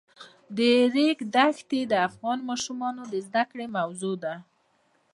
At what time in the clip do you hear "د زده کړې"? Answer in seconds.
3.13-3.65